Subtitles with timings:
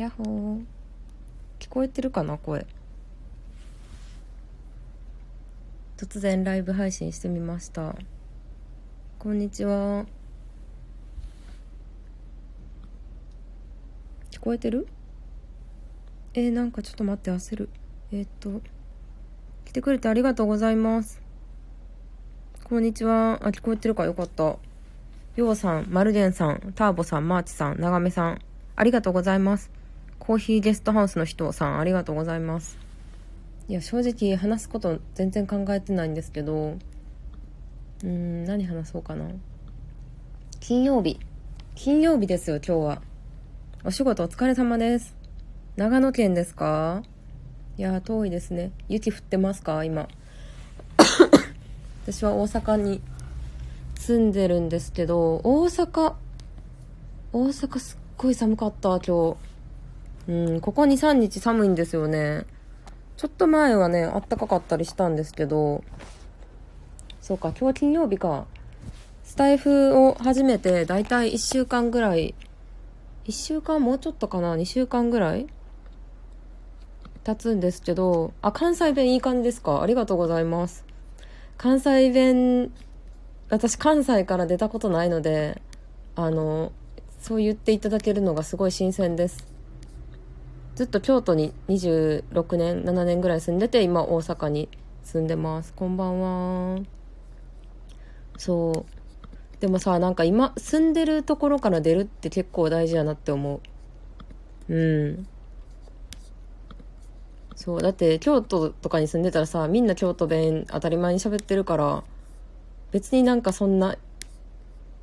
[0.00, 0.60] やっほー
[1.62, 2.64] 聞こえてるかな声。
[5.98, 7.94] 突然ライブ配信してみました。
[9.18, 10.06] こんにちは。
[14.30, 14.88] 聞こえてる？
[16.32, 17.68] えー、なんかちょっと待って焦る。
[18.10, 18.62] えー、っと
[19.66, 21.20] 来てくれてありがとうございます。
[22.64, 23.38] こんにちは。
[23.42, 24.56] あ聞こえてるかよかった。
[25.36, 28.40] ようさん、マルゲンさん、ターボさん、マーチさん、長めさん、
[28.76, 29.70] ありがとうございます。
[30.20, 32.78] コーヒーゲストハウスの人さん、ありがとうございます。
[33.68, 36.76] いや、正直話すこと全然考えてないんですけど、
[38.04, 39.24] うん、何話そうかな。
[40.60, 41.18] 金曜日。
[41.74, 43.02] 金曜日ですよ、今日は。
[43.82, 45.16] お仕事お疲れ様です。
[45.76, 47.02] 長野県ですか？
[47.78, 48.72] いや遠いですね。
[48.88, 49.82] 雪降ってますか？
[49.84, 50.06] 今。
[52.04, 53.00] 私は大阪に
[53.94, 56.14] 住んでるんですけど、大阪、
[57.32, 59.36] 大阪すっごい寒かった、今日。
[60.30, 62.46] うん、ここ2、3日寒いんですよね。
[63.16, 65.82] ちょっと前はね、あったかかったりしたんですけど、
[67.20, 68.46] そうか、今日は金曜日か。
[69.24, 72.36] スタイフを始めて、だいたい1週間ぐらい、
[73.24, 75.48] 1週間もうちょっとかな ?2 週間ぐらい
[77.24, 79.82] 経つんですけど、あ、関西弁いい感じですか？
[79.82, 80.84] ありがとうございます。
[81.56, 82.72] 関西弁
[83.50, 85.60] 私関西から出たことないので
[86.14, 86.72] あの
[87.18, 89.46] そう言っていただけるのがすごい新鮮です
[90.80, 94.70] ずっと京都に26年7年ぐらい住んでて今大阪に
[95.02, 95.74] 住んでます。
[95.74, 96.78] こんばんは。
[98.38, 99.60] そう。
[99.60, 103.60] でもさなんか今住んでるところから出るって結構大事やなって思
[104.68, 104.74] う。
[104.74, 105.26] うん。
[107.56, 107.82] そう。
[107.82, 112.02] だって京都とかに住んでたらさみんな京都弁当たり前に喋ってるから
[112.90, 113.98] 別になんかそんな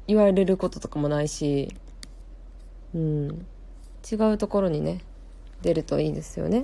[0.07, 1.71] 言われることとかもないし、
[2.95, 3.45] うん、
[4.11, 5.01] 違うところにね、
[5.61, 6.63] 出るといいですよね。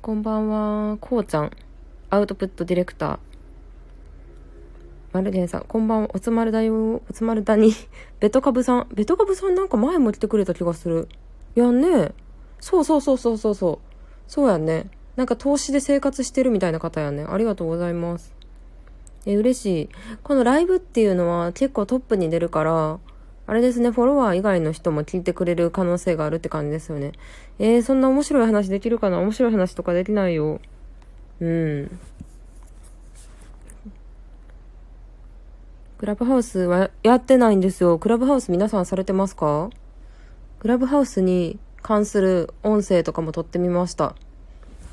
[0.00, 1.50] こんばんは、こうちゃん、
[2.08, 3.18] アウトプットディレクター。
[5.12, 7.72] マルゲンさん、こんばんは、おつまるだよ、おつまるだに、
[8.20, 11.08] ベトカブさん、ベトカブさんなんか前も来てくれた気がする。
[11.54, 12.12] やんね。
[12.60, 13.78] そうそうそうそうそうそう。
[14.26, 14.90] そうやんね。
[15.16, 17.26] なんか投資で生活してるみたいな方やね。
[17.28, 18.32] ありがとうございます。
[19.26, 19.88] え、嬉しい。
[20.22, 22.98] このライブっていうのは結構トップに出るから、
[23.48, 27.12] あれですね、フォロワー以外の人も聞いてくれる可能性があるって感じですよね。
[27.58, 29.18] えー、そんな面白い話できるかな？
[29.20, 30.60] 面白い話とかできないよ。
[31.40, 31.98] うん。
[35.96, 37.98] クラブハウスはやってないんですよ。
[37.98, 39.70] クラブハウス皆さんされてますか？
[40.58, 44.14] クラブハウスに関する音声とかも撮ってみました。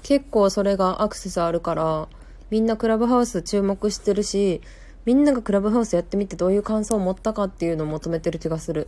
[0.01, 2.07] 結構それがアクセスあるから、
[2.49, 4.61] みんなクラブハウス注目してるし、
[5.05, 8.87] みんながクラブハウスやってみてどういう感想を持ったかっていうのを求めてる気がする。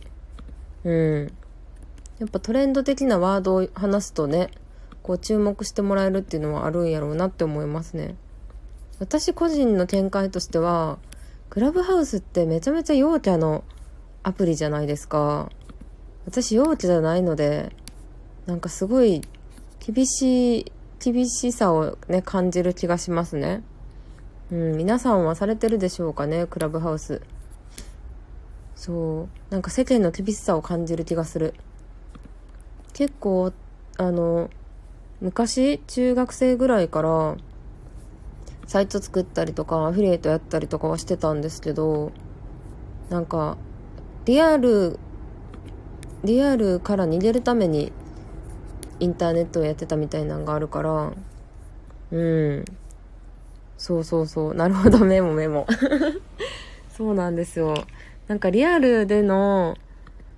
[0.84, 1.32] うん。
[2.18, 4.50] やっぱトレンド的なワードを話すとね、
[5.02, 8.16] こう注目してもらえるっていうのはあるんやろうなって思いますね。
[8.98, 10.98] 私個人の見解としては、
[11.50, 13.62] クラブハウスってめちゃめちゃ陽キャの
[14.24, 15.50] アプリじゃないですか。
[16.26, 17.72] 私陽キャじゃないので、
[18.46, 19.22] なんかすごい
[19.78, 23.62] 厳しい厳しさをね、感じる気がしますね。
[24.50, 27.20] うん、皆さんはされてるでしょうかね、クラブハウス。
[28.74, 29.52] そう。
[29.52, 31.52] なんか世間の厳しさを感じる気がする。
[32.94, 33.52] 結構、
[33.98, 34.48] あの、
[35.20, 37.36] 昔、中学生ぐらいから、
[38.66, 42.12] サイト作ったりとか、アフィリエイトやったりとかはしてたんですけど、
[43.10, 43.58] なんか、
[44.24, 44.98] リアル、
[46.24, 47.92] リアルから逃げるために
[48.98, 51.12] インターネットをやってたみたいなのがあるから、
[52.12, 52.64] うん。
[53.78, 54.54] そうそうそう。
[54.54, 55.66] なるほど、メモメモ。
[56.94, 57.86] そうなんですよ。
[58.26, 59.76] なんかリアルでの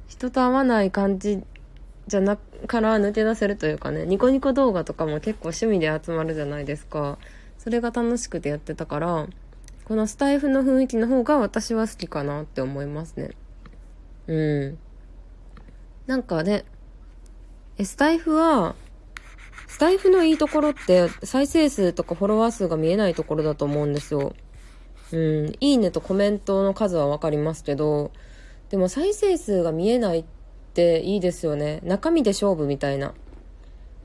[0.07, 1.43] 人と会わない感じ
[2.07, 7.19] じゃなから抜け出せるというかね、ニコニコ動画とかも結構趣味で集まるじゃないですか。
[7.59, 9.27] それが楽しくてやってたから、
[9.85, 13.31] このスタイフの雰囲気の方が私は好きかなって思いますね。
[14.27, 14.79] うん。
[16.07, 16.65] なんかね、
[17.79, 18.75] え、スタイフは、
[19.81, 24.35] スタイフのいいところって再生数とかフォロワー数が見えないところだと思うんですよ。
[25.11, 28.13] うん、いいねとコメントの数はわかりますけど、
[28.69, 30.25] でも再生数が見えないっ
[30.75, 31.81] ていいですよね。
[31.83, 33.15] 中身で勝負みたいな。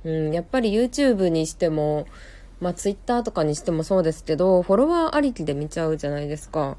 [0.06, 2.06] うん、やっぱり YouTube にしても、
[2.62, 6.77] まあ Twitter とかにしてもそうですけど、フォロワーありきで見ちゃうじゃないですか。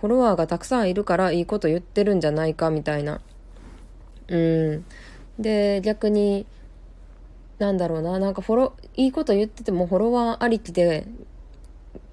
[0.00, 3.20] フォロワーがたくさんいるからいいこと言ってるんじゃないかみたいな。
[4.26, 4.84] うん。
[5.38, 6.46] で、逆に、
[7.58, 11.06] なんだろうな、なんかフォロ、いいこと言っててもフォロワーありきで、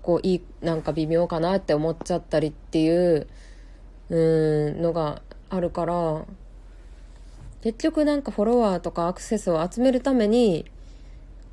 [0.02, 3.28] こう、いい、なんか微妙かなって思っちゃったりっていう、
[4.10, 6.26] うん、のがあるから、
[7.62, 10.66] 結局なんかフォロワーとかアクセスを集めるために、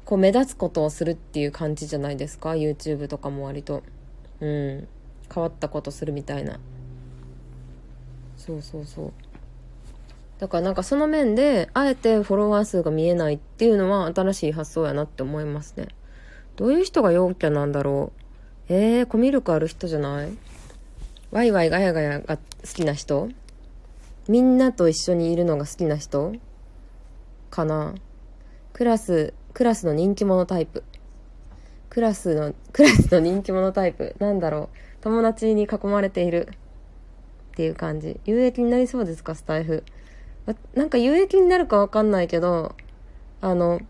[0.04, 3.82] こう目立つことをするっていう感じじゃないですか YouTube とかも割と。
[4.40, 4.88] うん。
[5.32, 6.58] 変わったことするみたいな。
[8.36, 9.12] そうそうそう。
[10.38, 15.88] だからなんかその面で、あえてフォロワー数が見えないっていうのは新しい発想やなって思いますね。
[16.56, 18.12] どういう人が陽キャなんだろ
[18.68, 18.72] う？
[18.72, 20.30] えー、コミュ力ある人じゃない？
[21.30, 22.42] ワイワイガヤガヤが好
[22.74, 23.28] きな人？
[24.28, 26.34] みんなと一緒にいるのが好きな人？
[27.50, 27.94] かな？
[28.72, 30.84] クラス、クラスの人気者タイプ。
[31.90, 34.14] クラスの、クラスの人気者タイプ。
[34.20, 34.76] なんだろう？
[35.00, 36.48] 友達に囲まれている。
[37.52, 38.20] っていう感じ。
[38.24, 39.82] 有益になりそうですか、スタイフ。
[40.74, 42.74] なんか有益になるかわかんないけど、
[43.40, 43.80] あの、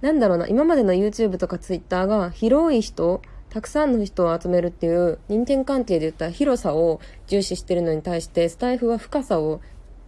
[0.00, 9.60] なんだろうな、今までの YouTube とか Twitter が広い人、たくさんの人を集めるっていう人間関係で言ったら広さを重視してるのに対して、スタイフは深さを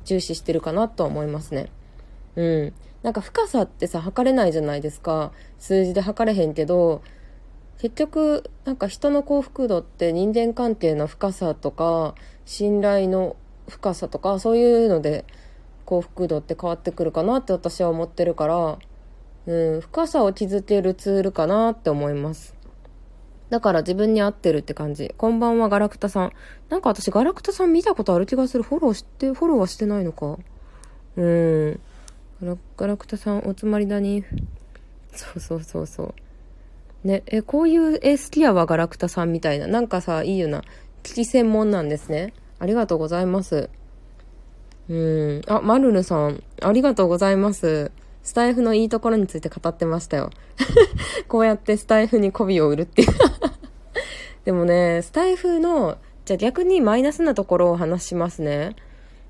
[0.05, 1.71] 重視してるかなとは思いますね。
[2.37, 2.73] うん。
[3.03, 5.33] なんか深さってさ、測れないじゃないですか。
[5.59, 7.03] 数字で測れへんけど、
[7.79, 12.15] 結局、なんか人の幸福度って人間関係の深さとか、
[12.47, 13.37] 信頼の
[13.69, 15.27] 深さとか、そういうので
[15.85, 18.79] 幸福度って変わってくるかなって私は思ってるから、
[19.47, 22.55] うん、深さを築けるツールかなって思います。
[23.51, 25.15] だから自分に合ってるって感じ。
[25.17, 26.33] こんばんは、ガラクタさん。
[26.71, 28.65] なんか私、ガラクタさん見たことある気がする。
[28.65, 30.39] フォローして、フォローはしてないのか。
[31.17, 31.81] うん。
[32.77, 34.25] ガラクタさん、おつまりだに。
[35.13, 36.15] そうそうそうそ
[37.05, 37.07] う。
[37.07, 39.67] ね、え、こういう、え、好きやわ、ガラクタさんみたいな。
[39.67, 40.63] なんかさ、いいよな。
[41.03, 42.33] 聞き専門なんですね。
[42.59, 43.69] ありがとうございます。
[44.89, 45.43] うん。
[45.47, 47.91] あ、マルルさん、ありがとうございます。
[48.23, 50.31] スタイフのいいところについて語ってましたよ。
[51.29, 53.09] こうやってスタイフに媚びを売るっていう
[54.45, 58.77] でもね、スタイフの、じゃあ逆にマイナスなところを話しますね。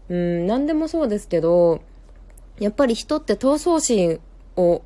[0.08, 1.80] うん、何でもそうですけど、
[2.58, 4.20] やっぱり人って闘争心
[4.56, 4.82] を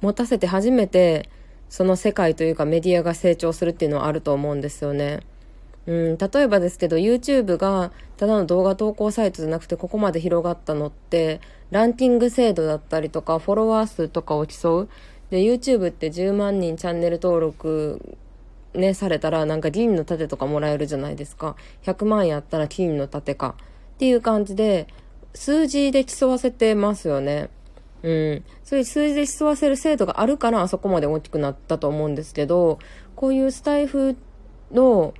[0.00, 1.28] 持たせて初めて、
[1.68, 5.20] その世界というかメディアが成長するっていうのはあると思うんですよね。
[5.88, 11.40] うん、例えばですけど YouTube がただの動画投稿サイトじゃなくてここまで広がったのって
[11.70, 14.88] ランキング制度だったりとかフォロワー数とかを競う。
[15.30, 18.18] で YouTube って10万人チャンネル登録
[18.74, 21.56] ねされたらなんか銀の盾とかもらえるじゃないですか。
[21.84, 23.54] 100万やったら金の盾か。
[23.94, 24.88] っていう感じで
[25.32, 27.48] 数字で競わせてますよね。
[28.02, 28.44] うん。
[28.62, 32.78] そういう数字で競わせる制度があるからあそこまで大きくなったと思うんですけど、
[33.16, 34.18] こういうスタイフ
[34.70, 35.14] の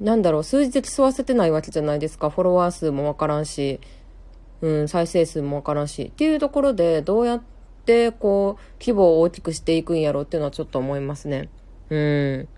[0.00, 2.30] なんだろう、数字で競わせてないわけじゃないですか。
[2.30, 3.80] フォロワー数もわからんし、
[4.60, 6.04] うん、再生数もわからんし。
[6.04, 7.42] っていうところで、どうやっ
[7.84, 11.48] て、こう、規模を大きくしていくんやろうっていうのはちょっと思いますね。
[11.90, 12.48] うん。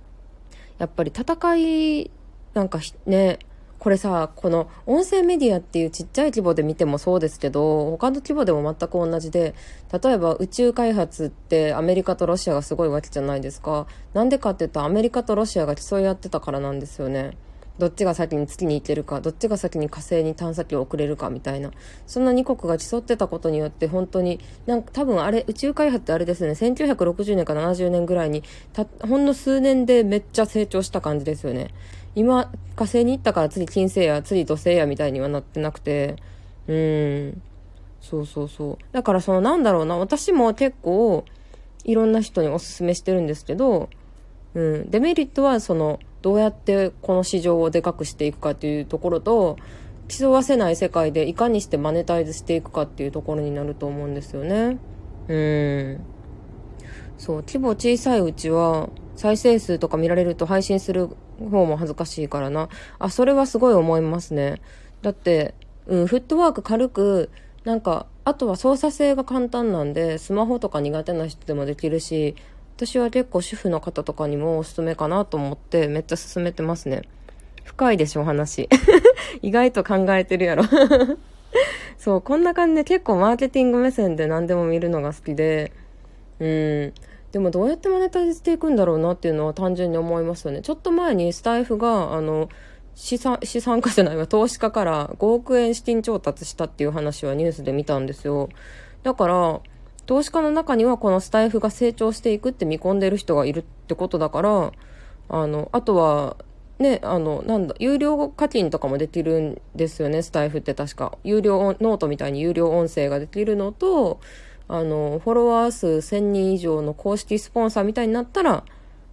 [0.78, 2.10] やっぱり戦い、
[2.54, 3.38] なんかね、
[3.78, 9.54] これさ、この音声メディアっていうちっちゃい規模で見てもそうですけど、他の規模でも全く同じで、
[10.02, 13.86] 例えば宇宙開発ってアメリカとロシアがすごいわけじゃないですか。
[14.14, 17.36] なんでかって言うとアメリカとロシアが競い合ってたからなんですよね。
[17.78, 21.70] どっちが先に月に行けるか、どっちが先に火星に探査機を送れるかみたいな。
[22.06, 28.42] そんな2国が競ってたことによって本当に、なんか多分あれ、宇宙開発ってあれですね、1960年か70年ぐらいに、
[28.72, 31.68] た、ほんの数年でめっちゃ成長した感じですよね。
[32.16, 36.16] 今、火星に行ったから次金星や、次土星やみたいにはなってなくて、
[36.66, 37.42] うん。
[38.00, 38.84] そうそうそう。
[38.90, 41.26] だからそのなんだろうな、私も結構、
[41.84, 43.90] いろんな人におすすめしてるんですけど、
[44.54, 44.90] うん。
[44.90, 49.58] デメリットはその、どうやってこの市場をでかくしていくかっていうところと、
[50.08, 54.78] 競わせない世界でいかにしてマネタイズしていくかっていうところになると思うんですよね。
[55.28, 56.06] うん。
[57.18, 62.68] そう、規模小さいうちは、再生数とか見られると配信する方も恥ずかしいからな。
[62.98, 64.60] あ、それはすごい思いますね。
[65.02, 65.54] だって、
[65.86, 67.30] うん、フットワーク軽く、
[67.64, 72.34] なんか、あとは操作性が簡単なんで、スマホとか苦手な人でもできるし、
[72.76, 77.02] 私は結構主婦の方とかにもおすすめかなと思ってめっちゃ勧めてますね。
[77.64, 78.68] 深いでしょ、話。
[79.42, 80.64] 意外と考えてるやろ
[81.96, 85.72] そう、こんな感じで結構マーケティング目線で何でも見るのが好きで、
[86.38, 86.92] うん。
[87.36, 90.62] でもどうやってマネタイズしていくんだろうなっていうのは単純に思いますよね。
[90.62, 92.48] ちょっと前にスタイフが、あの、
[92.94, 98.48] 資産、資産家じゃないわ、投資家から5億円資金調達したっていう話はニュースで見たんですよ。
[99.02, 99.60] だから、
[100.06, 104.72] 投資家の中にはこのスタエフが成長していくって見込んでる人がいるってことだから、
[105.28, 106.38] あの、あとは、
[106.78, 111.18] ね、あの、なんだ、有料課金とかもできるんですよね、スタエフって確か。
[111.22, 114.20] 有料、ノートみたいに有料音声ができるのと、
[114.68, 118.64] あの、フォロワー数1000人以上の公式スポンサーみたいになったら、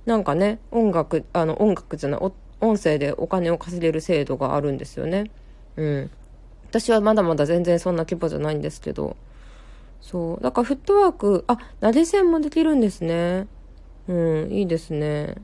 [0.06, 2.22] なんかね、音楽、あの、音楽じゃない、
[2.62, 5.32] 音声でお金を稼げる制度があるんですよね。
[5.76, 6.12] うん。
[6.70, 9.16] 私はまだまだ全然そんな規模じゃないんですけど。
[10.02, 10.44] そう。
[10.44, 13.48] だからフットワーク、あ、なで線もできるんですね。
[14.08, 14.14] う
[14.48, 15.36] ん、いいですね。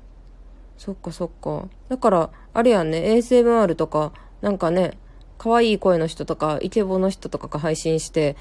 [0.78, 1.68] そっかそっか。
[1.88, 4.12] だから、あれやんね、ASMR とか、
[4.42, 4.98] なんかね、
[5.38, 8.36] 可愛い声の人とか、イケボの人とかが配信して、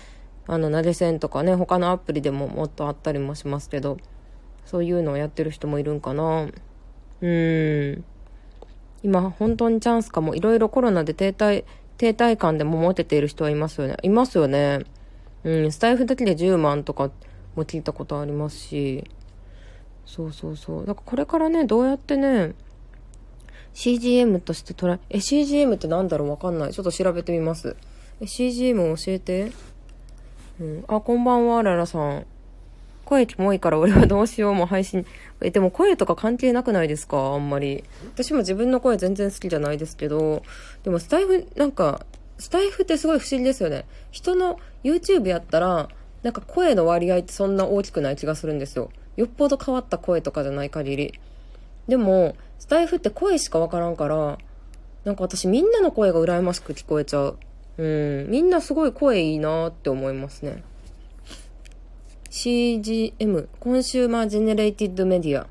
[0.48, 3.98] あの、なで線とかね、他のアプリでももっとあったりもしますけど、
[4.64, 6.44] そういうのをやってる人もいるんかな。
[6.44, 8.04] うーん。
[9.02, 10.34] 今、本当にチャンスかも。
[10.34, 11.64] いろいろコロナで停滞、
[11.98, 13.96] 停滞感でもモテている人はいますよね。
[14.02, 14.80] いますよね。
[15.44, 17.10] うん、スタイフだけで10万とか
[17.54, 19.04] も聞いたことありますし。
[20.06, 20.86] そうそうそう。
[20.86, 22.54] だからこれからね、どうやってね、
[23.74, 26.30] CGM として捉え、え、CGM ってなんだろう？
[26.30, 26.72] わかんない。
[26.72, 27.76] ちょっと調べてみます。
[28.20, 29.52] え、CGM 教えて。
[30.60, 30.84] うん。
[30.88, 32.26] あ、こんばんは、ララさん。
[33.04, 35.06] 声キモいから俺はどうしようも配信。
[35.40, 37.16] え、でも声とか関係なくないですか？
[37.16, 37.84] あんまり。
[38.14, 40.42] 私も自分の声全然好きじゃないですけど、
[40.82, 42.04] でもスタイフ、なんか、
[42.38, 43.86] スタイフってすごい不思議ですよね。
[44.10, 45.88] 人の YouTube やったら、
[46.22, 48.90] なんか声の割合ってそんな大きくない気がするんですよ。
[49.16, 51.20] よっぽど変わった声とかじゃない限り。
[51.86, 54.38] でも、スタイフって声しかわからんから、
[55.04, 57.38] なんか私みんなの声が羨ましく聞こえちゃう。
[57.78, 57.84] う
[58.26, 60.62] ん、みんなすごい声いいなって思いますね。
[62.30, 65.46] CGM、 Consumer Generated Media。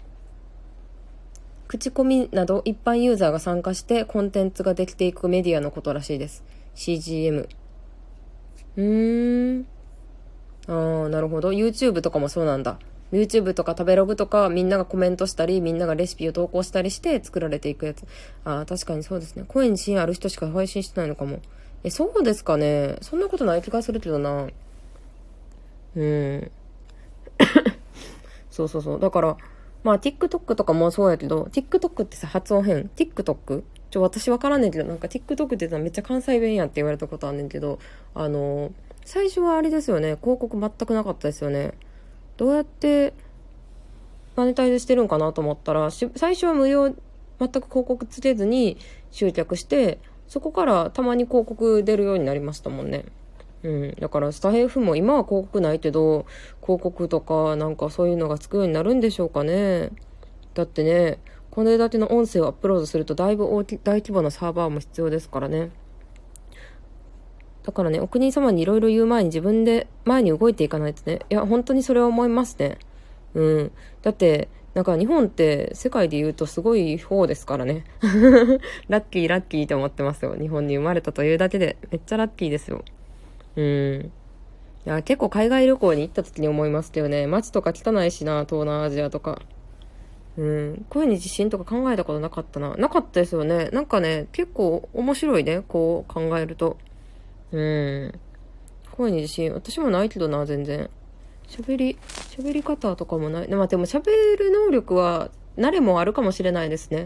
[1.67, 6.43] 口コミなど一般ユーザーが参加してコンテンツができていくメディアのことらしいです。
[6.75, 7.47] CGM。
[8.77, 9.67] うーん。
[10.67, 11.51] ああ、なるほど。
[11.51, 12.77] YouTube とかもそうなんだ。
[13.11, 18.05] YouTube とか食べログとかみんながコメントしたり、みんながレシピを投稿したりして作られていくやつ。
[18.43, 19.45] ああ、確かにそうですね。
[19.47, 21.39] 声に芯ある人しか配信してないのかも。
[21.83, 22.97] え、そうですかね。
[23.01, 24.47] そんなことない気がするけどな。
[25.95, 26.51] うん。
[28.49, 28.99] そうそうそう。
[28.99, 29.37] だから、
[29.83, 33.63] まあ TikTok とかもそうやけど、TikTok ってさ、発音変 ?TikTok?
[33.89, 37.79] ちょ、私わからんねんけど、なんか TikTok って言ったらめっちゃ関西弁やって言われたことあんねんけど、
[38.13, 38.71] あの、
[39.05, 41.73] 最初はあれですよね、広告全くなかったですよね。
[42.35, 43.13] どうやって
[44.35, 46.95] マネタイズしてるんかなと思ったら、最初は無料、全
[47.49, 48.77] く広告つけずに
[49.11, 53.05] 集客して、そこからたまに広告出るようになりましたもんね。
[53.63, 53.95] うん。
[53.99, 56.25] だからスタヘフも今は広告ないけど、
[56.61, 59.91] 広告とかなんかそういうのがつくようになるんでしょうかね。
[60.53, 61.19] だってね、
[61.51, 65.71] これだけの音声をアップロードするとだいぶ大大規模なサーバーも必要ですからね。
[67.63, 71.19] だからね、お国様にいろいろ言う前に自分で前に動いていかないとね。
[71.29, 72.77] いや、本当にそれは思いますね。
[73.33, 73.71] うん。
[74.01, 77.83] だって、なんか日本って世界で言うとすごい方ですからね。
[78.89, 80.35] ラッキーラッキーって思ってますよ。
[80.39, 81.77] 日本に生まれたというだけで。
[81.89, 82.85] めっちゃラッキーですよ。
[83.55, 84.11] うん。
[84.85, 87.25] いや、結構海外旅行に行った時に思いますけどね。
[87.25, 89.41] 街とか汚いしな、東南アジアとか。
[90.37, 90.85] うん。
[90.89, 92.75] 声に自信とか考えたことなかったな。
[92.75, 93.71] なかったですよね。
[93.73, 95.63] なんかね、結構面白いね。
[95.67, 96.77] こう考えると。
[97.51, 98.13] うん。
[98.91, 100.91] 声に自信、私もないけどな、全然。
[101.47, 101.97] 喋り、
[102.37, 103.49] 喋り方とかもない。
[103.49, 104.05] まあでも喋
[104.37, 107.05] る能力は、慣れもあるかもしれないですね。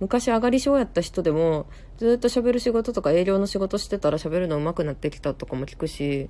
[0.00, 1.66] 昔上がり症やった人でも、
[1.96, 6.28] ずっと喋る仕事とか営業の仕事してたら喋るの上手くなってきたとかも聞くし、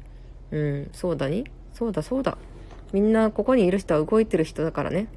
[0.51, 1.45] うん、そうだに？
[1.75, 2.39] そうだそうだ。
[2.93, 5.09] みんなここにいる人は動いてる人だからね。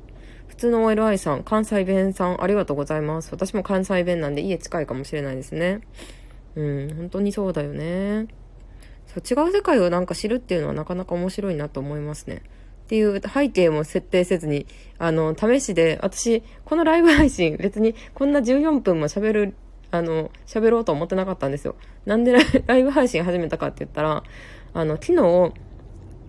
[0.47, 3.29] 普通の OLI さん、関西弁さん、ありがとうございます。
[3.31, 5.79] 私も関西弁なんで家近いかもしれないですね。
[6.55, 8.27] うん、本当にそうだよね。
[9.13, 12.43] そう違う世界をなんか知るっていうのはなかなか面白いなと思いますね。
[12.85, 14.65] っていう背景も設定せずに、
[14.97, 19.53] あの、試しで、私、このライブ配信、別にこんな14分も喋る、
[19.91, 21.75] あの、喋ろうと思ってなかったんですよ。
[22.05, 22.33] なんで
[22.67, 24.23] ライブ配信始めたかって言ったら、
[24.73, 25.53] あの、昨日、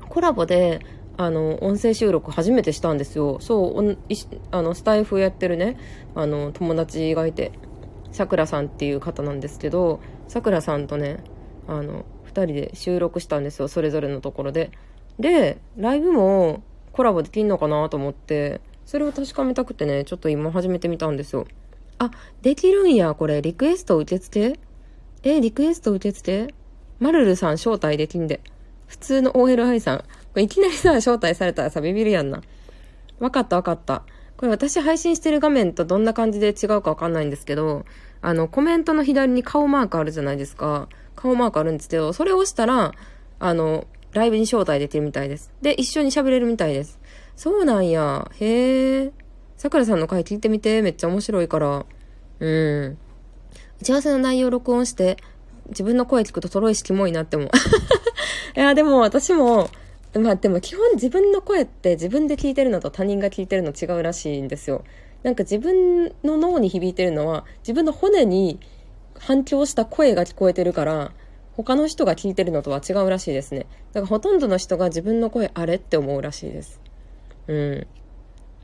[0.09, 0.81] コラボで、
[1.17, 3.39] あの、音声収録初めてしたんですよ。
[3.41, 3.97] そう、
[4.51, 5.77] あの、スタイフやってるね、
[6.15, 7.53] あの、友達がいて、
[8.13, 11.19] さくらさんっていう方なんですけど、さくらさんとね、
[11.67, 14.71] あの、人で収録したんですよ、それぞれのところで。
[15.21, 16.63] で、ライブも
[16.93, 21.47] コラボできんのかなと思って、それを確かめたくてね、ちょっと今始めてみたんですよ。
[21.99, 22.11] あ、
[22.41, 23.41] できるんや、これ。
[23.43, 24.59] リクエスト受付？
[25.23, 26.49] え、リクエスト受付？
[26.99, 28.41] マルルさん招待できんで。
[28.87, 29.99] 普通の OLI さん。
[29.99, 30.05] こ
[30.37, 32.43] れいきなりさ、招待されたらさ、ビビるやんな。
[33.21, 34.03] わかったわかった。
[34.37, 37.85] これ私配信してる画面とどんな感じで違うかわかんないんですけど、
[38.21, 40.89] あの、コメントの左に顔マークあるじゃないですか。
[41.23, 42.93] 顔マークあるんですけど、それをしたら、
[43.39, 45.53] あの、ライブに招待できるみたいです。
[45.63, 46.99] で、一緒に喋れるみたいです。
[47.37, 48.29] そうなんや。
[48.41, 49.13] へえ。
[49.57, 50.83] さくらさんの回聞いてみて。
[50.83, 51.87] めっちゃ面白いから。
[52.41, 52.99] うん。
[53.81, 55.17] 打ち合わせの内容を録音して、
[55.69, 57.49] 自分の声聞くとトロイしキモいなって思う。
[58.59, 59.71] いや、でも私も、
[60.15, 64.85] まあでも基本自分の声って自分で聞いてるのと他人が聞いてるの違うらしいんですよ。
[65.23, 68.59] なんか自分の脳に響いてるのは自分の骨に
[69.23, 71.13] 反響した声が聞こえてるから、
[71.53, 73.67] 他の人が聞いてるのとは違うらしいですね。
[73.93, 76.81] だからほとんどの人が自分の声あれって思うらしいです。
[77.47, 77.87] うん。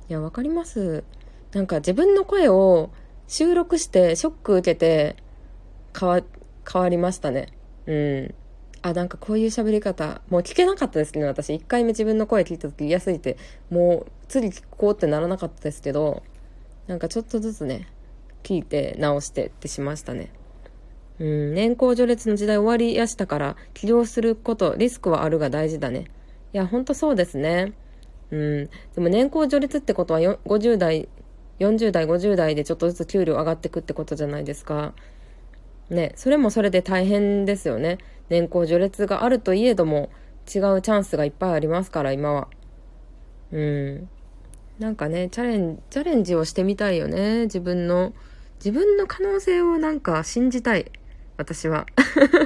[0.08, 1.04] いや、わかります。
[1.52, 2.90] なんか自分の声を
[3.28, 5.14] 収録してショック受けて
[5.96, 6.22] 変わ、
[6.70, 7.52] 変わりましたね。
[7.86, 8.34] うん。
[8.82, 13.36] あ、なんかこういう喋り方、もう聞けなかったですけど、私1回目自分の声聞いた時嫌すぎて、
[13.70, 16.24] もう次聞こうってならなかったですけど、
[16.88, 17.86] なんかちょっとずつね、
[18.42, 20.32] 聞いて直してってしましたね。
[21.20, 26.04] うん、年功序列の時代終わりやしたから、起業すること、リスクはあるが大事だね。
[26.52, 27.72] いや、ほんとそうですね。
[28.30, 28.70] うん。
[28.94, 31.08] でも年功序列ってことは50代、
[31.58, 34.94] 40代、50代でちょっとずつ給料上がってくってことじゃないですか。
[35.90, 37.98] ね、それもそれで大変ですよね。
[38.28, 40.10] 年功序列があるといえども、
[40.54, 42.48] 違うチャンスがいっぱいありますから、今は。
[43.52, 44.08] うん。
[44.78, 47.44] なんかね、チャレン、チャレンジをしてみたいよね。
[47.44, 48.12] 自分の、
[48.56, 50.90] 自分の可能性をなんか信じたい。
[51.38, 51.86] 私は。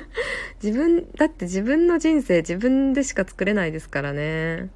[0.62, 4.70] 自分、だって自分の人生自分でしか作れないですからね。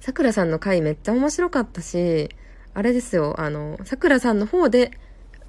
[0.00, 2.30] さくらさんの回めっちゃ面白かったし、
[2.72, 4.90] あれですよ、あの、さくらさんの方で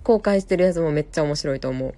[0.04, 1.94] 公開してるやつもめっちゃ面白いと思う。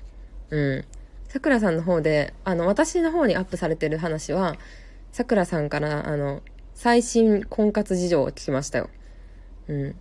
[0.56, 0.86] うん。
[1.28, 4.56] さくらさんの方で、あの、私の方にアップされてる話は、
[5.12, 6.42] さくらさんから、あの、
[6.74, 8.90] 最新婚活事情を聞きましたよ。
[9.68, 9.96] うん。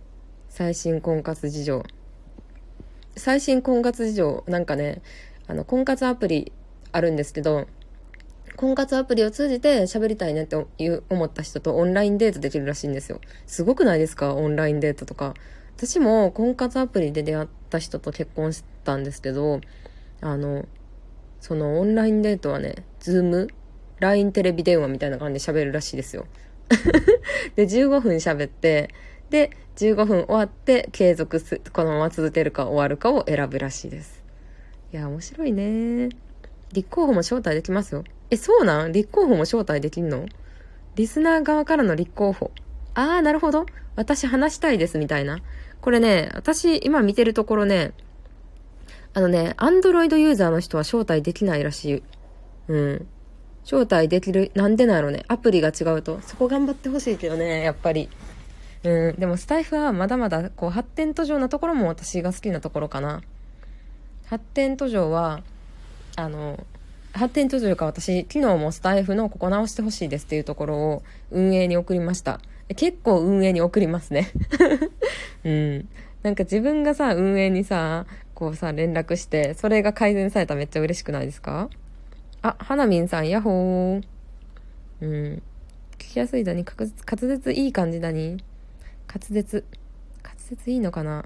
[0.49, 1.83] 最新婚活事情。
[3.17, 5.01] 最新婚活事情、なんかね、
[5.47, 6.51] あの、婚活アプリ
[6.91, 7.67] あるんですけど、
[8.55, 10.55] 婚活アプリを通じて喋りたいねって
[11.09, 13.21] 思った人とオンラインデートできるらしいんですよ。
[13.45, 14.33] すごくないですか？
[14.33, 15.33] オンラインデートとか。
[15.77, 19.61] 私も婚活アプリで出会った人と結婚したんですけど、
[20.21, 20.65] あの、
[21.39, 23.47] そのオンラインデートはね、ズーム
[23.99, 26.25] ?LINE テレビ電話みたいな感じで喋るらしいですよ。
[27.55, 28.89] で、15分喋って、
[29.29, 34.16] で、15分終わって継続す、このまま続けるか終わるかを選ぶらしいです。
[34.93, 36.09] いや、面白いね。
[36.73, 38.03] 立候補も招待できますよ。
[38.29, 38.91] え、そうなん？
[38.91, 40.25] 立候補も招待できんの？
[40.95, 42.51] リスナー側からの立候補。
[42.93, 43.65] あー、なるほど。
[43.95, 45.39] 私話したいですみたいな。
[45.81, 47.93] これね、私今見てるところね、
[49.13, 52.03] あのね、アンドロイドユーザーの人は招待できないらしい。
[52.67, 53.07] うん。
[53.63, 55.23] 招待できる、なんでなんやろね。
[55.27, 56.19] アプリが違うと。
[56.21, 58.09] そこ頑張ってほしいけどね、やっぱり。
[58.83, 59.15] うん。
[59.19, 63.21] でもスタイフはまだまだこう発展途上なところも私が好きなところかな。
[64.29, 65.41] 発展途上は、
[66.15, 66.65] あの、
[67.13, 72.39] 発展途上か私、昨日もスタイフのここ直してほしいですっていうところを運営に送りました。
[72.75, 74.29] 結構運営に送りますね。
[75.45, 75.89] うん。
[76.23, 81.69] なんか自分がさ、運営にさ、こうさ、連絡して、それが改善されたらめっちゃ嬉しくないですか？
[82.41, 84.03] あ、花みんさん、ヤッホー。
[85.01, 85.41] うん。
[85.97, 88.43] 聞きやすいだに、滑舌いい感じだに。
[89.07, 89.63] 滑舌。
[90.21, 91.25] 滑舌いいのかな？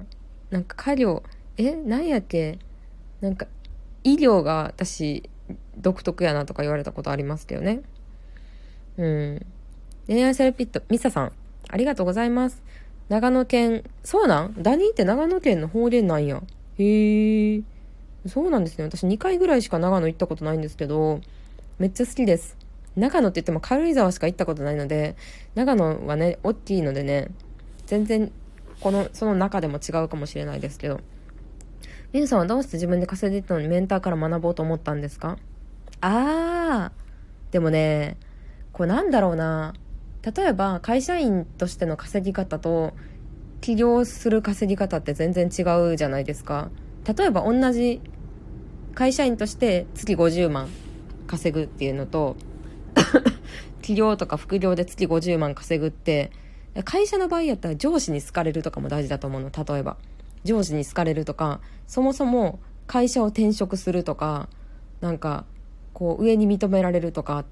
[0.52, 1.24] なんか家業、
[1.58, 2.60] え、なんやっけ？
[3.22, 3.48] なんか、
[4.04, 5.30] 医療が私、
[5.78, 7.82] 独特やなとか言われたことありますけどね。
[8.98, 9.46] うん。
[10.08, 11.32] 恋愛セラピット、ミサさん、
[11.70, 12.62] ありがとうございます。
[13.10, 14.56] 長野県、そうなん？
[14.62, 16.42] ダニーって長野県の方言なんや。
[16.78, 17.62] へえ。
[18.26, 18.86] そうなんですね。
[18.86, 21.22] 私2回ぐらいしか長野行ったことないんですけど、
[21.78, 22.58] めっちゃ好きです。
[22.96, 25.16] 長野って言っても軽井沢しか行ったことないので、
[25.56, 27.28] 長野はね、大きいのでね、
[27.86, 28.32] 全然、
[28.80, 31.00] この、その中でも違うかもしれないですけど。
[32.14, 35.38] ミンさんはどうして自分で稼いでたのにメンターから学ぼうと思ったんですか？
[36.02, 37.54] あー。
[37.54, 38.18] でもね、
[38.74, 39.74] これなんだろうな。
[40.36, 42.94] 例えば会社員としての稼ぎ方と
[43.62, 46.70] 起業する稼ぎ方って全然違うじゃないですか。
[47.18, 48.02] 例えば同じ
[48.94, 50.68] 会社員として月50万
[51.28, 52.36] 稼ぐっていうのと
[53.82, 56.30] 起業とか副業で月50万稼ぐって
[56.84, 59.98] 会社の場合やったら上司に好かれるとかも大事だと思うの例えば
[60.44, 64.50] 上司に好かれるとかそもそも会社を転職するとか
[65.02, 65.46] なんか
[65.94, 67.46] こう上に認められるとかっ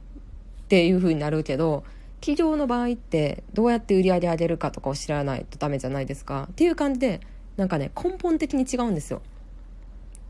[0.67, 1.83] ていう風になるけど
[2.21, 6.47] 企業の場合ってどうやって売り上げ上げるかとかを知らないとダメじゃないですか。
[6.51, 7.21] っていう感じで
[7.57, 9.21] なんかね根本的に違うんですよ。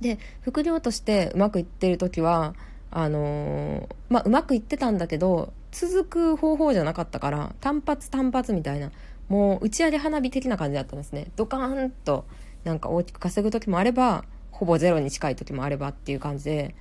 [0.01, 2.55] で副業としてうまくいってる時は
[2.91, 8.91] あのー、まあうまくいってたんだけど続く方法じゃなかったから単発単発みたいな
[9.27, 11.27] もう打ち上げ花火的な感じだったんですね。
[11.35, 12.25] ドカーンと
[12.63, 16.75] なんか大きく稼ぐ時もあればほぼゼロに近い時もあればっていう感じで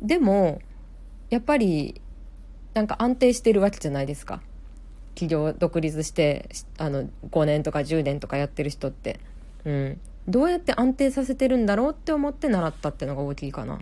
[0.00, 0.60] でも
[1.30, 2.00] やっぱり
[2.74, 4.40] なんか安定してるわけじゃないですか
[5.14, 9.18] 企業独立してあの5年とか10年とかやってる人って、
[9.64, 13.80] うん、どうやって安定させてるんだろうって思って習ったっていうのが大きいかな。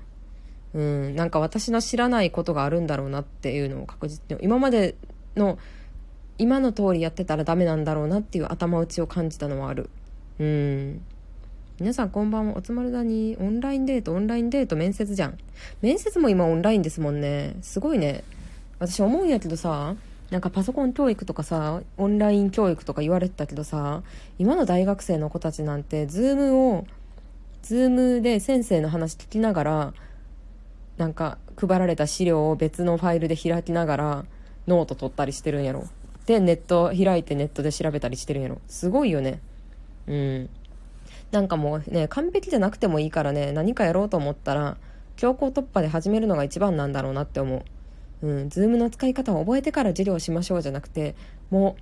[0.72, 4.94] うん、なんか私の知らないことがあるんだろうなっていうのを確実に今まで
[5.37, 5.59] の
[6.38, 9.90] 今の通りやってたらダメなんだろうなっていう頭打ちを感じたのはある。
[10.38, 11.03] うん。
[11.78, 15.36] 皆さんこんばんは、おつまるだに、オンラインデート、オンラインデート、面接じゃん。
[15.82, 17.54] 面接も今オンラインですもんね。
[17.60, 18.24] すごいね。
[18.78, 19.94] 私思うんやけどさ、
[20.30, 24.02] なんかパソコン教育とかさ、オンライン教育とか言われてたけどさ、
[24.38, 26.86] 今の大学生の子たちなんて、ズームを、
[27.60, 29.94] ズームで先生の話聞きながら、
[30.96, 34.24] なんか配られた資料を別のファイルで開きながら、
[34.66, 35.86] ノート取ったりしてるんやろ。
[36.24, 38.62] で、ネット開いてネットで調べたりしてるんやろ。
[38.66, 39.40] すごいよね。
[40.06, 40.48] うん。
[41.30, 44.76] なんかもうね、完璧じゃなくてもいいからね、何かやろうと思ったら、
[45.16, 47.64] 強行突破で始めるのが一番なんだろうなって思
[48.22, 48.26] う。
[48.26, 51.14] うん、ズームの使い方を覚えてから授業しましょうじゃなくて、
[51.50, 51.76] も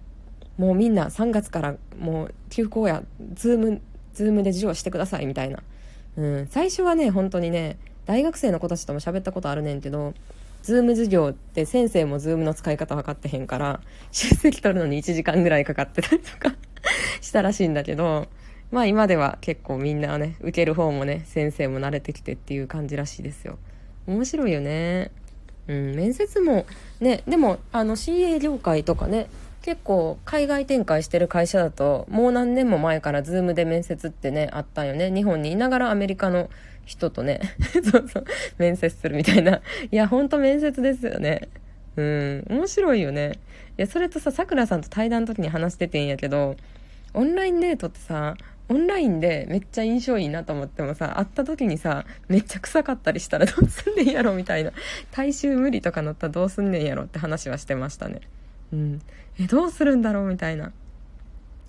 [0.59, 3.03] う、もうみんな3月からもう休校や、
[3.35, 3.81] ズーム、
[4.13, 5.63] ズームで授業してくださいみたいな。
[6.17, 7.77] うん、最初はね、本当にね、
[8.07, 10.15] 大学生の子たちとも喋ったことあるねんけど、
[10.63, 13.81] ズーム授業って先生もズームの使い方分かってへんから、
[14.13, 16.55] 出席取るのに1時間ぐらいかかってたりとか
[17.21, 18.29] したらしいんだけど、
[18.71, 23.59] まあ今では結構みんなね、受ける方もね、先生も慣れてきてっていう感じらしいですよ。
[24.07, 25.11] 面白いよね。
[25.67, 26.67] うん、面接も、
[27.01, 29.29] ね、でも、あの CA 業界とかね、
[29.63, 35.11] 結構海外展開してる会社だと、もう何年も前からズームで面接ってね、あったんよね。
[35.11, 36.51] 日本にいながらアメリカの
[36.85, 37.41] 人とね、
[37.91, 38.25] そうそう、
[38.59, 39.63] 面接するみたいな。
[39.91, 41.49] いや、ほんと面接ですよね。
[41.97, 43.39] うん、面白いよね。
[43.79, 46.57] いや、それとさ、さくらさんと対談の時に話しててんやけど、
[47.15, 48.37] オンラインデートってさ、
[48.69, 54.73] オンラインでめっちゃ印象いいなと思ってもさ、会った時にさ、めっちゃ臭かったりしたら どうすんねんやろみたいな。
[55.13, 58.23] 大衆無理とか乗ったらどうすんねんやろって話はしてましたね。
[58.73, 59.01] うん。
[59.39, 60.73] え、どうするんだろうみたいな。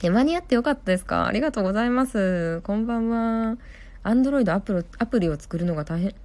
[0.04, 1.28] え、間に合ってよかったですか？
[1.28, 2.62] ありがとうございます。
[2.62, 3.58] こんばんは。
[4.04, 6.16] アンドロイドアプアプリを作るのが大変。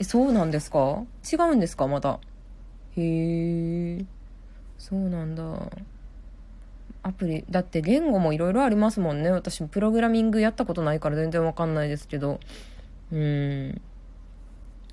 [0.00, 1.04] え、そうなんですか？
[1.32, 2.18] 違うんですかまた？
[2.96, 4.04] へえ。
[4.78, 5.42] そうなんだ。
[7.06, 7.44] アプリ。
[7.48, 9.30] だって言語もいろいろありますもんね。
[9.30, 12.40] 私プログラミングやったことないから全然わかんないですけど。
[13.12, 13.80] うん。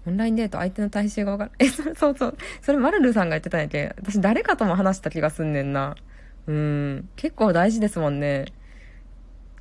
[0.05, 2.37] オンラインデート相手の体臭がわかる えそそうそう。
[2.61, 3.95] それマルルさんが言ってたんやけ？
[3.97, 5.95] 私誰かとも話した気がすんねんな。
[6.45, 7.09] うん。
[7.15, 8.45] 結構大事ですもんね。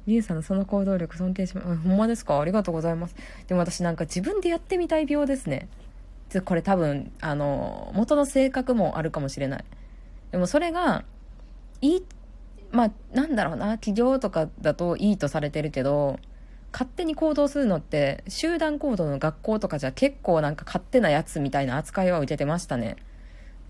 [0.07, 1.77] リュウさんのその行動力尊敬します。
[1.77, 2.39] ほんまですか？
[2.41, 3.15] ありがとうございます。
[3.47, 5.69] でも私なんか自分でやってみたい病ですね。
[6.45, 9.65] これ多分、あの、元の性格もあるかもしれない。
[10.31, 11.05] でもそれが、
[11.83, 12.05] いい
[12.73, 16.19] まあなんだろうな企業とかだといいとされてるけど
[16.73, 22.97] 勝手に行動するのって集団行動の学校とかじゃ結構なんか勝手なやつみたいな扱いは受けてましたね。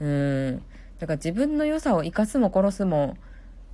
[0.01, 0.63] うん。
[1.01, 3.17] だから自分の良さを生かすも殺すも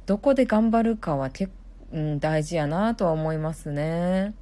[0.06, 1.52] どこで頑張るかは結
[1.92, 4.34] うん、大事やなとは思いますね。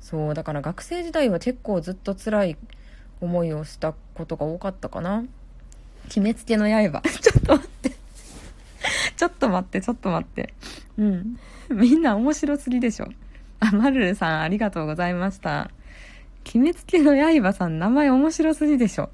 [0.00, 2.56] そうだから学生時代は結構ずっと辛い
[3.20, 5.24] 思いをしたことが多かったかな。
[6.04, 7.02] 決めつけの刃。
[7.20, 7.99] ちょっと待って。
[9.20, 10.54] ちょっと待って、ちょっと待って。
[10.96, 11.38] うん。
[11.68, 13.08] みんな面白すぎでしょ。
[13.58, 15.70] あ、まるるさんありがとうございました。
[16.42, 19.10] 決めつけの刃さん名前面白すぎでしょ。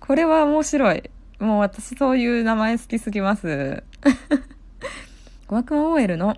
[0.00, 1.10] これは面白い。
[1.38, 3.84] もう私そういう名前好きすぎます。
[5.48, 6.36] ワクワ OL の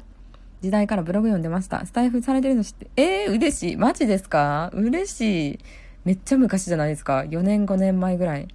[0.62, 1.84] 時代からブログ読んでました。
[1.84, 3.76] スタイフされてるの知って、えー、嬉しい。
[3.76, 4.70] マジですか？
[4.72, 5.58] 嬉しい。
[6.04, 7.24] めっちゃ昔じゃないですか。
[7.28, 8.46] 4年5年前ぐらい。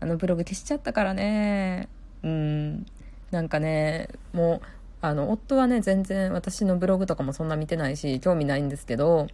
[0.00, 1.88] あのブログ消しちゃったからね。
[2.22, 2.86] うん。
[3.32, 4.66] なんかねもう
[5.00, 9.26] あの夫はね全然私のブログとかもそんな見てないし興味ないんですけど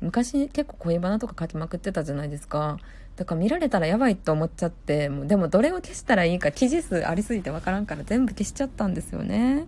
[0.00, 2.78] 昔結構恋バナとか書きまくってたじゃないですか。
[3.14, 9.66] だから見られたらやばいと思っちゃってもうでもどれを消したらいいか記事数ありすぎてわからんから全部消しちゃったんですよね。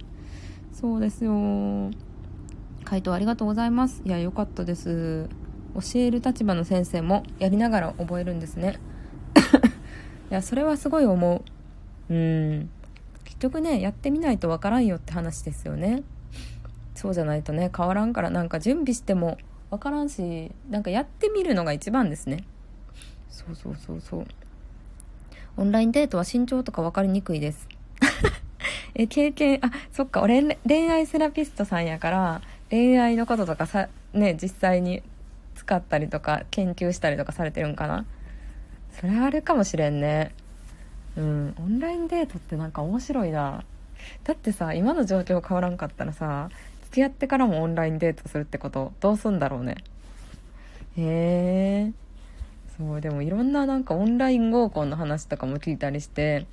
[0.72, 1.90] そうですよ。
[2.84, 4.02] 回答ありがとうございます。
[4.04, 5.28] いや良かったです。
[5.74, 8.78] 教える立場の先生もやりながら覚えるんですね。
[10.30, 11.42] いやそれはすごい思
[12.08, 12.14] う。
[12.14, 12.70] うん。
[13.24, 16.02] 結局ねやってみないとわからんよって話ですよね。
[16.94, 19.36] そうじゃないとね変わらんからなんか準備しても
[19.70, 22.44] わからんしなんかやってみるのが一番ですね。
[23.28, 24.26] そうそうそうそう。
[25.56, 27.68] オンラインデートは身長とか分かりにくいです。
[28.94, 35.02] え経験あそっか俺恋愛セラピストさんやから恋愛のこととかさね実際に
[35.54, 38.06] 使ったりとか研究したりとかされてるんかな。
[38.92, 40.32] それはあるかもしれんね。
[41.16, 41.54] うん。
[41.58, 43.64] オンラインデートってなんか面白いな。
[44.24, 46.50] だってさ今の状況変わらんかったらさ
[46.84, 49.76] 付き合ってからもオンラインデートするってことどうすんだろうね。
[50.96, 51.92] へえ
[52.76, 56.46] そうでもいろんななんかオンライン合コンの話とかも聞いたりして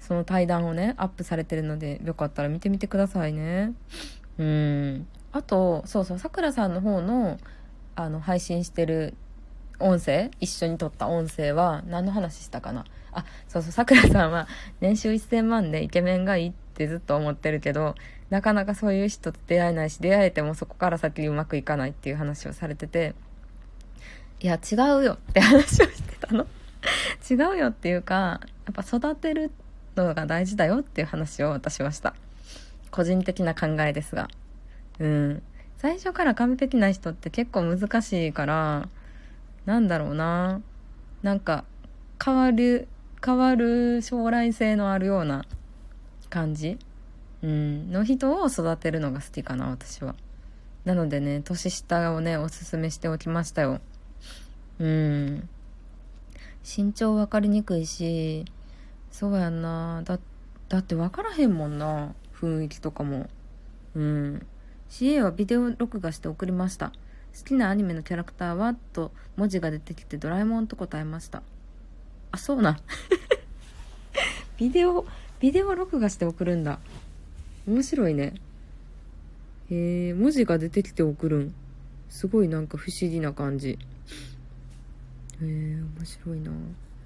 [0.00, 3.72] その対談をねアップされてるのでよかったら見てみてくださいね。
[4.38, 5.06] うん。
[5.32, 7.38] あとそうそうさくらさんの方の
[7.96, 9.14] あの配信してる
[9.80, 12.84] 音声一緒に撮った音声は何の話したかな？
[13.12, 14.48] あそうそうさくらさんは
[14.80, 17.94] 年収1000万でイケメンがいいってずっと思ってるけど、
[18.30, 23.14] なかなかそういう人と出会えないし、出会えてもそこから先にうまくいかないっていう話をされてて、
[24.40, 26.46] いや、違うよって話をしてたの。
[27.30, 29.50] 違うよっていうか、やっぱ育てる
[29.96, 32.14] のが大事だよっていう話を私はした。
[32.90, 34.28] 個人的な考えですが。
[34.98, 35.42] うん。
[35.78, 38.88] 最初から完璧な人って結構難しいから、
[39.66, 40.60] なんだろうな。
[41.22, 41.64] なんか、
[42.24, 42.88] 変わる、
[43.24, 45.44] 変わる将来性のあるような
[46.28, 46.78] 感じ？
[47.42, 50.14] うん、の人を育てるのが好きかな、私は。
[50.84, 53.80] なのでね、年下をね、おすすめしておきましたよ。
[54.78, 55.48] うん。
[56.64, 58.44] 身長分かりにくいし、
[59.10, 60.02] そうやんな。
[60.04, 60.18] だ、
[60.68, 62.14] だって分からへんもんな。
[62.34, 63.28] 雰囲気とかも。
[63.94, 64.46] うん。
[64.88, 66.92] CA はビデオ録画して送りました。
[67.36, 68.74] 好きなアニメのキャラクターは？
[68.92, 71.42] と文字が出てきてドラえもんと答えました。
[72.32, 72.80] あ、そうな。
[74.58, 75.06] ビデオ、
[75.40, 76.80] ビデオ録画して送るんだ。
[77.66, 78.34] 面白いね。
[79.70, 81.54] へえ、文字が出てきて送るん。
[82.08, 83.70] すごいなんか不思議な感じ。
[83.70, 83.78] へ
[85.42, 86.50] え、面白いな。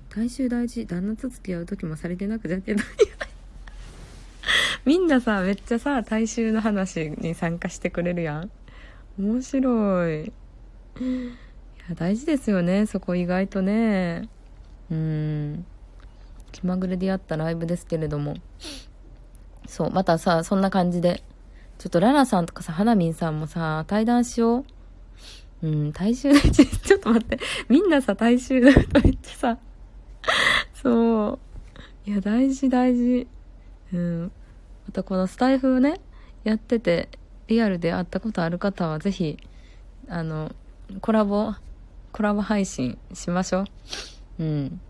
[0.08, 0.86] 大衆大事。
[0.86, 2.82] 旦那と付き合う時もされてなくじゃけど。
[4.84, 8.50] みんなさ、めっちゃさ、大衆の話に参加してくれるやん。
[9.18, 10.24] 面白い。
[10.24, 10.30] い
[11.88, 14.28] や、大事ですよね、そこ意外とね。
[14.90, 15.66] うん。
[16.52, 18.34] 気まぐれでやったライブですけれども。
[19.66, 21.22] そう、またさ、そんな感じで。
[21.78, 24.64] ちょっとララさんとかさ、花ミンさんもさ、対談しよ
[25.62, 25.66] う。
[25.66, 27.38] うん、大衆、 ちょっと待って。
[27.68, 29.58] みんなさ、大衆だとめっちゃさ、
[30.74, 31.38] そう。
[32.06, 33.26] いや、大事大事。
[33.92, 34.32] うん。
[34.86, 36.00] またこのスタイフをね、
[36.44, 37.08] やってて、
[37.48, 39.38] リアルで会ったことある方は、ぜひ、
[40.08, 40.52] あの、
[41.00, 41.52] コラボ、
[42.12, 43.64] コラボ配信しましょう。
[44.38, 44.80] うん。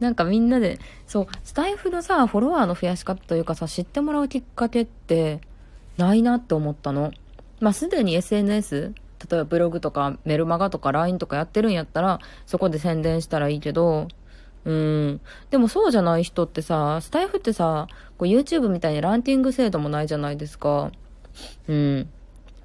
[0.00, 5.40] なんかみんなで、そう、スタイフのさ、フォロワーの増やし方というかさ、知ってもらうきっかけって、
[5.96, 7.10] ないなって思ったの？
[7.60, 8.94] まあ、すでに SNS、
[9.28, 14.06] 例えばブログとかメルマガとか LINE とかやってるんやったら、そこで宣伝したらいいけど、
[14.64, 15.20] うん。
[15.50, 20.92] でもそうじゃない人ってさ、スタイフってさ、こう YouTube みたいにランキング制度もないじゃないですか。
[21.66, 22.08] うん。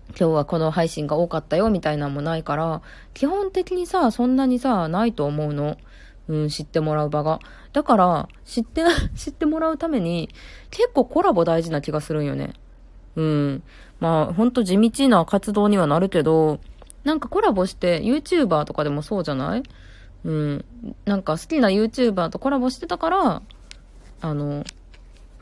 [0.09, 2.83] 今日はこの配信が多かったよみたいなのもないから、
[3.15, 5.77] 基本的にさ、そんなにさ、ないと思うの。
[6.27, 7.39] うん、知ってもらう場が。
[7.73, 8.83] だから、知って、
[9.15, 10.29] 知ってもらうために、
[10.71, 12.53] 結構コラボ大事な気がするんよね。
[13.15, 13.63] うん。
[13.99, 16.59] まあ、ほんと地道な活動にはなるけど、
[17.03, 19.63] なんかコラボして、YouTuber とかでもそうじゃない？
[20.23, 20.65] うん。
[21.05, 23.41] なんか好きな YouTuber とコラボしてたから、
[24.21, 24.63] あの、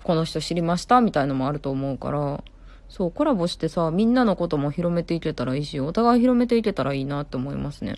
[0.03, 2.43] この人知りましたみたいのもあると思うから、
[2.89, 7.97] そう、コラボしてさ、みんなのことも広めていけたらいいし、お互い広めていけたらいいなって思いますね。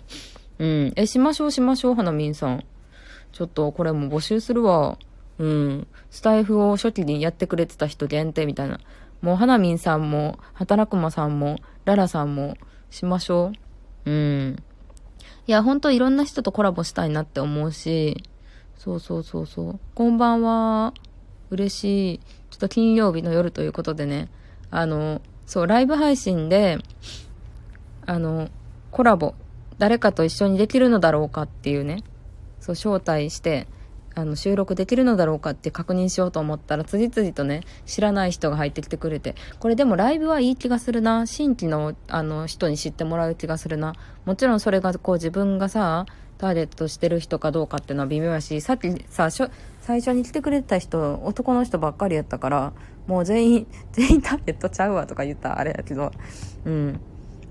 [0.58, 0.92] うん。
[0.96, 2.64] え、しましょうしましょう、花みんさん。
[3.34, 4.96] ちょっとこれも募集するわ。
[5.38, 5.88] うん。
[6.08, 8.78] スタイフを初期にやってくれてた人限定みたいな。
[9.22, 12.54] もう、花みんさんも、働くまさんも、ララさんも、
[12.90, 13.50] しましょ
[14.06, 14.10] う。
[14.10, 14.56] うん。
[15.48, 18.22] いや、ほんといろんな人とコラボしたいなって思うし、
[18.78, 19.80] そうそうそうそう。
[19.96, 20.94] こんばんは。
[21.50, 22.18] 嬉しい。
[22.50, 24.28] ちょっと金曜日の夜ということでね、
[24.70, 26.78] あの、そう、ライブ配信で、
[28.06, 28.48] あの、
[28.92, 29.34] コラボ、
[29.78, 32.04] 誰かと一緒にできるのだろうかっていうね、
[32.64, 33.66] そう、招待して、
[34.14, 41.26] あの、収録できるのだろうかって確認しようと思ったら、次々とね、知らない人が入ってきてくれて、これでもライブはいい気がするな。
[41.26, 43.94] 新規の、あの、人に知ってもらう気がするな。
[44.24, 46.06] もちろんそれが、こう、自分がさ、
[46.38, 52.72] ターゲットしてる人かどうかっていうのは微妙やし、さっきさ、最初に来てくれた人、男の人ばっかりやったから、
[53.06, 56.12] もう全員、 全員ターゲットちゃうわとか言ったあれやけど、
[56.64, 57.00] うん、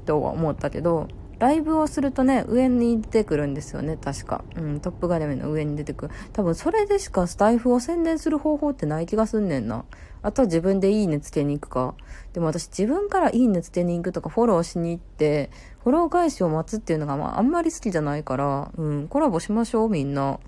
[0.05, 1.07] とは思ったけど、
[1.43, 4.45] ライブをするとね、上に出てくるんですよね、確か。
[4.55, 6.13] うん、トップ画面の上に出てくる。
[6.31, 9.83] 多分それでしかスタイフを宣伝する方法ってない気がすんねんな。
[10.21, 11.95] あとは自分でいいねつけに行くか。
[12.31, 15.49] でも私自分からいいねつけに行くとかフォローしに行って、
[15.83, 20.39] フォロー返しを待つっていうのが、まああんまり好きじゃないから、うん、コラボしましょう、みんな。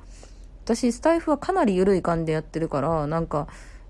[0.63, 3.47] 私、スタイフはかなり緩い感じでやってるから、なんか、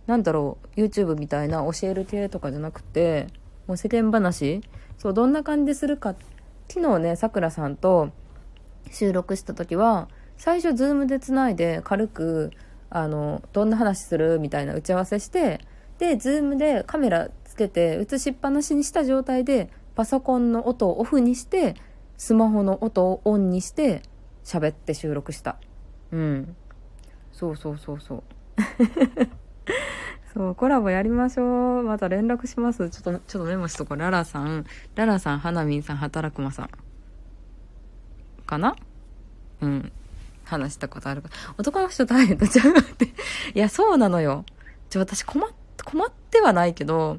[0.08, 3.28] なんだろう、YouTube みたいな教える系とかじゃなくて、
[3.68, 4.62] もう世間話？
[4.98, 6.26] そう、どんな感じするかって
[6.67, 8.10] 昨日ね、さくらさんと
[8.91, 12.51] 収録した時は、最初ズームでつないで軽く、
[12.89, 15.60] あの、どんな話するみたいな打ち合わせして、
[15.97, 21.75] で、ズームでカメラつけて映しっぱなしにした状態で、パソコンの音をオフにして、
[22.17, 24.01] スマホの音をオンにして
[24.43, 25.58] 喋って収録した。
[26.12, 26.56] うん。
[27.32, 28.23] そうそうそうそう。
[30.36, 31.84] そう、コラボやりましょう。
[31.84, 32.89] また連絡します。
[32.89, 33.98] ちょっと、ちょっとメモしとこう。
[33.98, 36.69] ララさん、ララさん、花見さん、働くまさん。
[38.45, 38.76] かな？
[39.62, 39.91] うん。
[40.43, 41.30] 話したことあるか。
[41.58, 43.06] 男の人大変とちゃうって。
[43.56, 44.43] いや、そうなのよ。
[44.89, 45.50] ちょ、私困っ、
[45.86, 47.15] 困ってはないけど、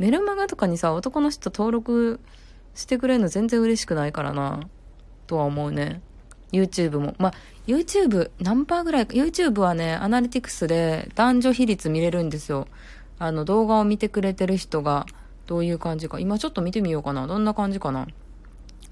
[0.00, 2.18] メルマガとかにさ、男の人登録
[2.74, 4.58] してくれるの全然嬉しくないからな。
[5.28, 6.02] とは思うね。
[6.52, 7.14] YouTube も。
[7.18, 7.34] まあ、
[7.66, 12.66] YouTube 何パーぐらいか、YouTube はね、アナリティクスで男女比率見れるんですよ。
[13.18, 15.06] あの、動画を見てくれてる人が
[15.46, 16.18] どういう感じか。
[16.20, 17.26] 今ちょっと見てみようかな。
[17.26, 18.06] どんな感じかな。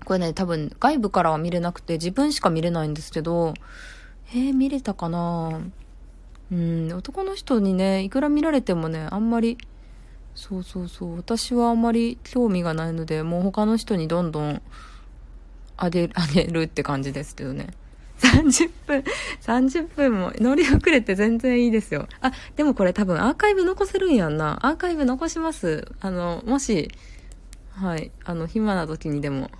[0.04, 3.54] これね、多分外部からは見れなくて自分しか見れないんですけど、
[4.30, 5.60] えー、見れたかな？
[6.52, 9.58] うん、男の人にね、いくら見られてもね、あんまり、
[10.34, 14.62] そうそうそう、私はあんまり興味がないので、もう他の人にどんどん
[15.76, 17.68] あげ、 あげるって感じですけどね。
[18.18, 19.04] 30分、
[19.42, 22.08] 30分も乗り遅れて全然いいですよ。
[22.20, 24.58] あ、でもこれ多分アーカイブ残せるんやんな。
[24.66, 25.86] アーカイブ残します。
[26.00, 26.90] あの、もし、
[27.72, 29.50] はい、あの、暇な時にでも。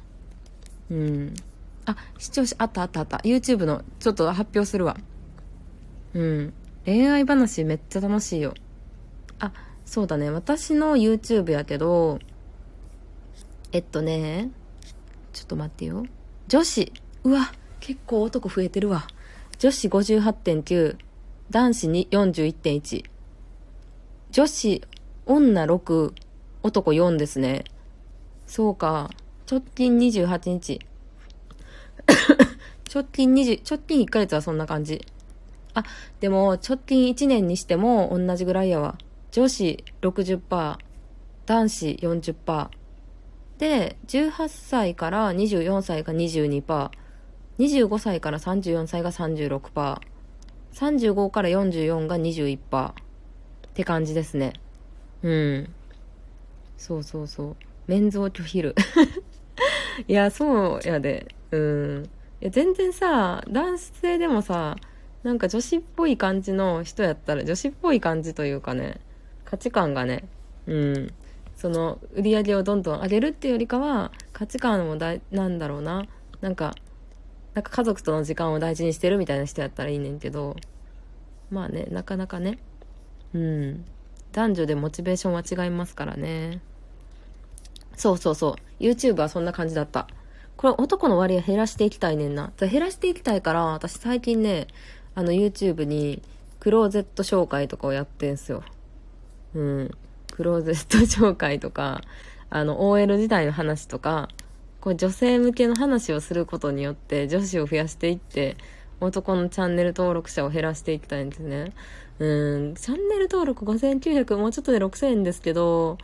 [0.91, 1.35] うん。
[1.85, 3.19] あ、視聴者、あったあったあった。
[3.19, 4.97] YouTube の、ちょっと発表するわ。
[6.15, 6.53] うん。
[6.87, 8.55] 恋愛話めっちゃ楽しいよ。
[9.39, 9.53] あ、
[9.85, 10.31] そうだね。
[10.31, 12.21] 私の YouTube やけど、
[13.73, 14.51] えっとね、
[15.37, 16.07] ちょっと待ってよ。
[16.49, 16.91] 女子。
[17.23, 19.07] うわ、結構男増えてるわ。
[19.59, 20.97] 女子58.9、
[21.51, 23.05] 男子に41.1。
[24.31, 24.83] 女子、
[25.27, 26.13] 女6、
[26.63, 27.65] 男4ですね。
[28.47, 29.11] そうか。
[29.51, 30.81] 直近28日。
[32.91, 35.05] 直近20、直近1ヶ月はそんな感じ。
[35.75, 35.85] あ、
[36.21, 38.97] でも、直近1年にしても同じぐらいやわ。
[39.33, 40.79] 女子60%、
[41.45, 42.86] 男子40%。
[43.59, 46.91] で、18歳から24歳が22%、
[47.59, 50.01] 25歳から34歳が36%、
[50.75, 52.93] 35から44が21%っ
[53.73, 54.53] て感じですね。
[55.23, 55.75] うん。
[56.77, 57.57] そうそうそう。
[57.87, 58.75] メンズを拒否る。
[60.07, 61.35] いや、そうやで。
[61.51, 62.05] うん。
[62.43, 64.77] いや、全然さ、男性でもさ、
[65.23, 69.01] なんか女子っぽい感じの人やったら、女子っぽい感じというかね、
[69.45, 70.29] 価値観がね、
[70.67, 71.15] うん。
[71.57, 76.07] その売り上げをどんどん上げるっていうよりかは価値観もだなんだろうな。
[76.41, 76.75] なんか
[77.55, 80.57] なんか家族との時間を大事にしてるみたいな人やったらいいねんけど。
[81.51, 82.59] まあねなかなかね。
[83.33, 83.85] うん。
[84.33, 86.61] 男女でモチベーションは違いますからね。
[87.97, 88.83] そうそうそう。
[88.83, 90.07] YouTube はそんな感じだった。
[90.57, 92.53] これ男の割合減らしていきたいねんな。
[92.59, 94.67] 減らしていきたいから私最近ね
[95.15, 96.23] あの YouTube に
[96.61, 98.63] クローゼット紹介とかをやってんすよ。
[99.55, 99.91] うん。
[100.37, 102.03] クローゼット紹介とか、
[102.51, 104.29] あの、OL 時代の話とか、
[104.81, 108.59] こう女性向けの話をすることによって女子を増やしていって、
[109.01, 111.73] 男のチャンネル登録者を減らしていきたいんですね。
[112.19, 115.97] うん、チャンネル登録5900、もうちょっとで6000円ですけど、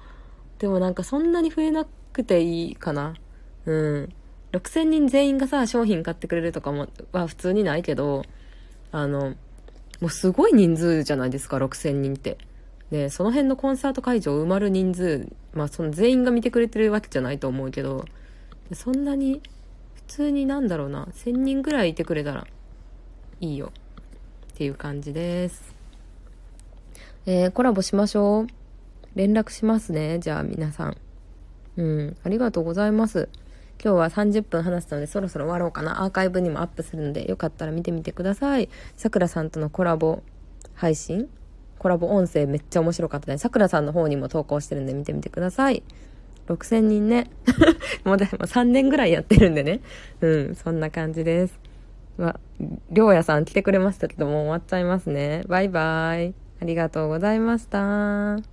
[0.59, 3.14] でもなんかそんなに増えなくていいかな。
[3.66, 4.12] うん。
[4.53, 8.25] 6000人全員がさ、商品買ってくれるとかも、は普通にないけど、
[8.92, 9.35] あの、
[10.01, 12.38] もうすごい人数じゃないですか、6000人って。
[12.93, 18.05] で、その辺のコンサート会場埋まる人数、まあその全員が見てくれてるわけじゃないと思うけど、
[18.75, 19.41] そんなに、
[19.95, 22.47] 普通になんだろうな、1000人ぐらいいてくれたら
[23.41, 23.73] いいよ。
[24.53, 25.75] っていう感じです。
[27.25, 28.47] えー、コラボしましょう。
[29.15, 30.19] 連絡しますね。
[30.19, 30.97] じゃあ皆さん。
[31.79, 33.31] うん、ありがとうございます。
[33.83, 36.05] 今日は30分話したのでそろそろ終わろうかな。
[36.05, 38.69] アーカイブにもアップするのでよかったら見てみてください。
[38.97, 40.23] さくらさんとのコラボ
[40.75, 41.31] 配信
[41.83, 43.38] コラボ音声めっちゃ面白かったね。
[43.38, 45.83] さくらさんの方にも投稿してるんで見てみてください。
[46.47, 47.29] 6000人ね。
[48.05, 49.81] もうでも3年ぐらいやってるんでね。
[50.21, 51.59] うん、そんな感じです。
[52.18, 52.38] わ、
[52.92, 55.42] りょうやさん来てくれましたけどもう終わっちゃいますね。
[55.48, 56.35] バイバイ。
[56.61, 58.52] ありがとうございました。